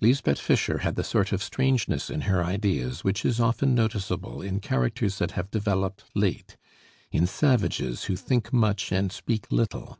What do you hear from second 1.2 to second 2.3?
of strangeness in